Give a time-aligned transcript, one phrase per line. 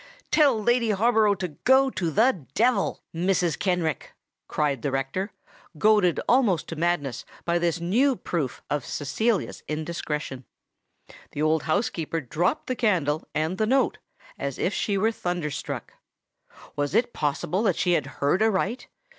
[0.31, 3.59] "Tell Lady Harborough to go to the devil, Mrs.
[3.59, 4.13] Kenrick!"
[4.47, 5.31] cried the rector,
[5.77, 10.45] goaded almost to madness by this new proof of Cecilia's indiscretion.
[11.33, 13.99] The old housekeeper dropped the candle and the note,
[14.39, 15.93] as if she were thunderstruck.
[16.75, 18.87] Was it possible that she had heard aright?